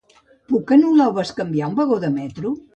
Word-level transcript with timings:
Puc 0.53 0.73
anul·lar 0.77 1.07
o 1.11 1.15
bescanviar 1.19 1.71
un 1.73 1.79
vagó 1.83 2.01
de 2.09 2.13
metro? 2.19 2.59